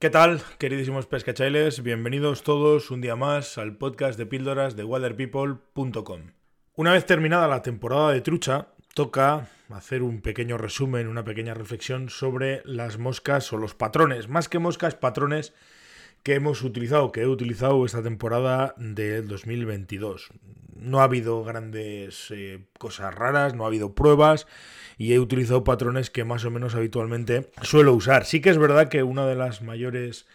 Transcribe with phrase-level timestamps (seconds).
[0.00, 1.82] ¿Qué tal, queridísimos pescachailes?
[1.82, 6.22] Bienvenidos todos un día más al podcast de píldoras de waterpeople.com.
[6.74, 12.08] Una vez terminada la temporada de trucha, toca hacer un pequeño resumen, una pequeña reflexión
[12.08, 15.52] sobre las moscas o los patrones, más que moscas, patrones
[16.22, 20.30] que hemos utilizado, que he utilizado esta temporada del 2022.
[20.80, 24.46] No ha habido grandes eh, cosas raras, no ha habido pruebas
[24.98, 28.24] y he utilizado patrones que más o menos habitualmente suelo usar.
[28.24, 30.26] Sí que es verdad que una de las mayores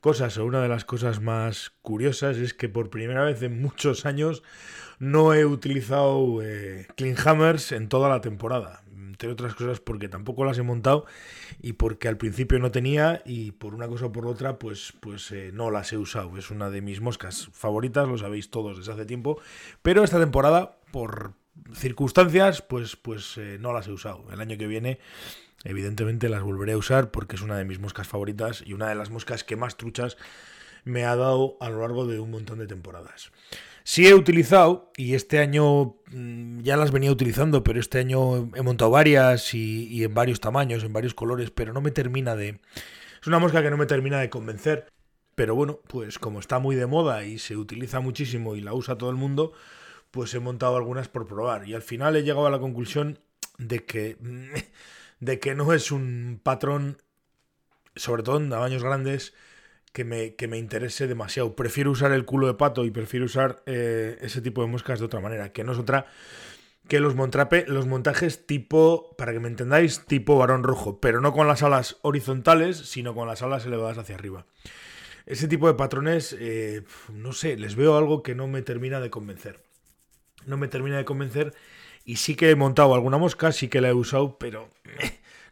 [0.00, 4.06] cosas o una de las cosas más curiosas es que por primera vez en muchos
[4.06, 4.42] años
[4.98, 10.44] no he utilizado eh, clean hammers en toda la temporada entre otras cosas porque tampoco
[10.44, 11.06] las he montado
[11.60, 15.30] y porque al principio no tenía y por una cosa o por otra pues, pues
[15.32, 16.36] eh, no las he usado.
[16.36, 19.40] Es una de mis moscas favoritas, lo sabéis todos desde hace tiempo,
[19.82, 21.34] pero esta temporada por
[21.74, 24.24] circunstancias pues, pues eh, no las he usado.
[24.32, 24.98] El año que viene
[25.64, 28.94] evidentemente las volveré a usar porque es una de mis moscas favoritas y una de
[28.94, 30.16] las moscas que más truchas
[30.84, 33.32] me ha dado a lo largo de un montón de temporadas.
[33.90, 38.62] Sí he utilizado, y este año mm, ya las venía utilizando, pero este año he
[38.62, 42.60] montado varias y, en varios tamaños, en varios colores, pero no me termina de...
[43.20, 44.86] Es una mosca que no me termina de convencer.
[45.34, 48.96] Pero bueno, pues como está muy de moda y se utiliza muchísimo y la usa
[48.96, 49.54] todo el mundo,
[50.12, 51.66] pues he montado algunas por probar.
[51.66, 53.18] Y al final he llegado a la conclusión
[53.58, 54.18] de que,
[55.18, 56.98] de que no es un patrón,
[57.96, 59.34] sobre todo en tamaños grandes,
[59.92, 61.54] que me, que me interese demasiado.
[61.56, 65.06] Prefiero usar el culo de pato y prefiero usar eh, ese tipo de moscas de
[65.06, 66.06] otra manera, que no es otra
[66.88, 71.32] que los, montrape, los montajes tipo, para que me entendáis, tipo varón rojo, pero no
[71.32, 74.44] con las alas horizontales, sino con las alas elevadas hacia arriba.
[75.24, 79.08] Ese tipo de patrones, eh, no sé, les veo algo que no me termina de
[79.08, 79.62] convencer.
[80.46, 81.54] No me termina de convencer
[82.04, 84.68] y sí que he montado alguna mosca, sí que la he usado, pero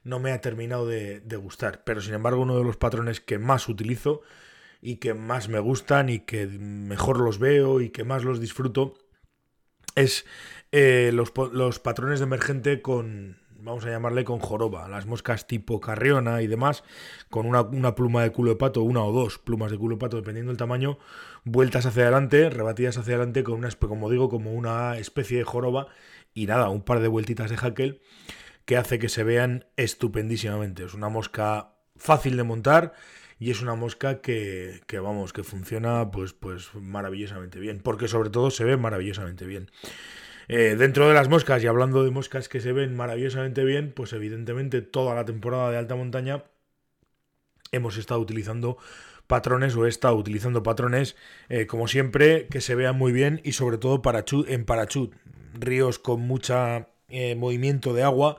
[0.04, 1.82] no me ha terminado de, gustar.
[1.84, 4.22] Pero sin embargo, uno de los patrones que más utilizo
[4.80, 8.94] y que más me gustan y que mejor los veo y que más los disfruto
[9.94, 10.24] es
[10.70, 11.30] eh, los,
[11.81, 16.84] patrones de emergente con, vamos a llamarle con joroba, las moscas tipo carriona y demás,
[17.31, 20.00] con una, una, pluma de culo de pato, una o dos plumas de culo de
[20.00, 20.98] pato, dependiendo del tamaño,
[21.44, 25.88] vueltas hacia adelante, rebatidas hacia adelante con una, como digo, como una especie de joroba
[26.34, 28.00] y nada, un par de vueltitas de hackel
[28.69, 30.84] que hace que se vean estupendísimamente.
[30.84, 32.93] Es una mosca fácil de montar
[33.39, 38.51] y es una mosca que, vamos, que funciona pues, pues maravillosamente bien, porque sobre todo
[38.51, 39.71] se ve maravillosamente bien.
[40.49, 44.12] Eh, dentro de las moscas, y hablando de moscas que se ven maravillosamente bien, pues
[44.12, 46.45] evidentemente toda la temporada de alta montaña
[47.73, 48.77] hemos estado utilizando
[49.27, 51.17] patrones o he estado utilizando patrones,
[51.49, 54.03] eh, como siempre, que se vean muy bien y sobre todo
[54.47, 55.15] en parachut.
[55.55, 58.38] Ríos con mucha eh, movimiento de agua,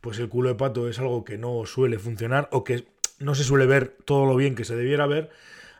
[0.00, 2.86] pues el culo de pato es algo que no suele funcionar o que
[3.18, 5.30] no se suele ver todo lo bien que se debiera ver.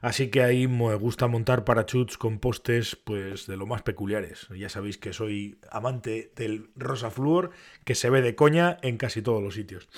[0.01, 4.47] Así que ahí me gusta montar parachutes con postes pues de lo más peculiares.
[4.57, 7.51] Ya sabéis que soy amante del rosa flúor
[7.85, 9.89] que se ve de coña en casi todos los sitios.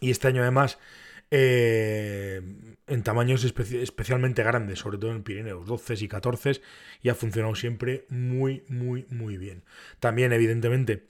[0.00, 0.78] Y este año además
[1.30, 2.40] eh,
[2.86, 6.60] en tamaños especialmente grandes, sobre todo en Pirineos, 12 y 14,
[7.02, 9.64] y ha funcionado siempre muy, muy, muy bien.
[9.98, 11.08] También, evidentemente,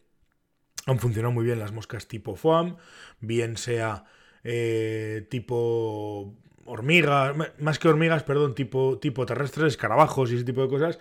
[0.87, 2.77] han funcionado muy bien las moscas tipo foam,
[3.21, 4.05] bien sea
[4.45, 10.69] eh, tipo hormigas, más que hormigas, perdón, tipo, tipo terrestres, escarabajos y ese tipo de
[10.69, 10.99] cosas.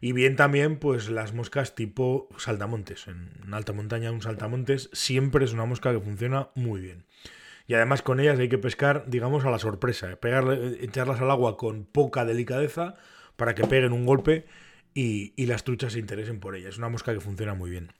[0.00, 3.06] Y bien también, pues las moscas tipo saltamontes.
[3.08, 7.04] En alta montaña, un saltamontes siempre es una mosca que funciona muy bien.
[7.66, 10.10] Y además con ellas hay que pescar, digamos, a la sorpresa.
[10.12, 10.16] ¿eh?
[10.16, 12.96] Pegarle, echarlas al agua con poca delicadeza
[13.36, 14.46] para que peguen un golpe
[14.94, 16.70] y, y las truchas se interesen por ellas.
[16.70, 17.92] Es una mosca que funciona muy bien.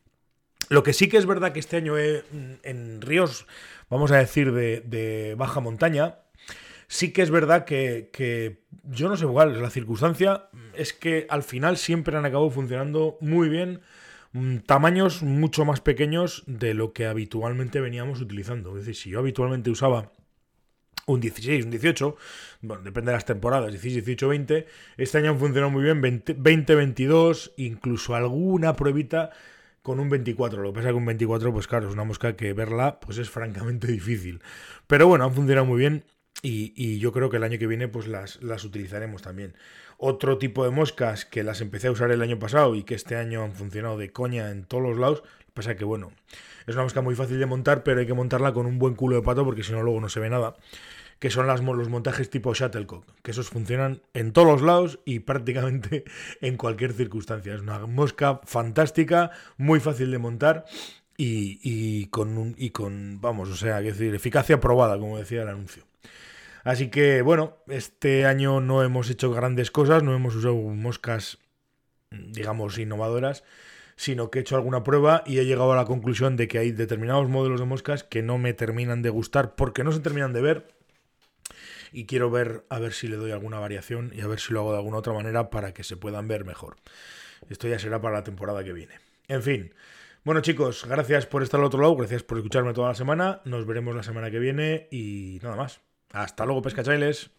[0.69, 3.47] Lo que sí que es verdad que este año en ríos,
[3.89, 6.19] vamos a decir, de, baja montaña,
[6.89, 11.43] sí que es verdad que, yo no sé cuál es la circunstancia, es que al
[11.43, 13.81] final siempre han acabado funcionando muy bien
[14.33, 18.71] mm, tamaños mucho más pequeños de lo que habitualmente veníamos utilizando.
[18.71, 20.13] Es decir, si yo habitualmente usaba
[21.07, 22.17] un 16, un 18,
[22.63, 24.67] bueno, depende de las temporadas, 16, 18, 20,
[24.97, 29.31] este año han funcionado muy bien, 20, 20 22, incluso alguna pruebita
[29.87, 30.61] con un 24.
[30.61, 33.19] Lo que pasa es que un 24, pues claro, es una mosca que verla pues
[33.19, 34.43] es francamente difícil.
[34.89, 36.05] Pero bueno, han funcionado muy bien
[36.43, 39.55] y, yo creo que el año que viene pues las, las, utilizaremos también.
[39.97, 43.15] Otro tipo de moscas que las empecé a usar el año pasado y que este
[43.15, 45.23] año han funcionado de coña en todos los lados.
[45.55, 46.11] Pasa que bueno,
[46.67, 49.15] es una mosca muy fácil de montar, pero hay que montarla con un buen culo
[49.15, 50.57] de pato porque si no luego no se ve nada
[51.19, 56.05] que son los montajes tipo Shuttlecock, que esos funcionan en todos los lados y prácticamente
[56.41, 57.55] en cualquier circunstancia.
[57.55, 60.65] Es una mosca fantástica, muy fácil de montar
[61.17, 65.85] y, con, y con, vamos, o sea, decir, eficacia probada, como decía el anuncio.
[66.65, 71.39] Así que bueno, este año no hemos hecho grandes cosas, no hemos usado moscas,
[72.11, 73.45] digamos, innovadoras,
[73.97, 76.73] sino que he hecho alguna prueba y he llegado a la conclusión de que hay
[76.73, 80.43] determinados modelos de moscas que no me terminan de gustar porque no se terminan de
[80.43, 80.69] ver.
[81.93, 84.61] Y quiero ver a ver si le doy alguna variación y a ver si lo
[84.61, 86.77] hago de alguna otra manera para que se puedan ver mejor.
[87.49, 88.95] Esto ya será para la temporada que viene.
[89.29, 89.75] En fin.
[90.25, 93.41] Bueno chicos, gracias por estar al otro lado, gracias por escucharme toda la semana.
[93.45, 95.81] Nos veremos la semana que viene y nada más.
[96.13, 97.31] Hasta luego, pescachailes.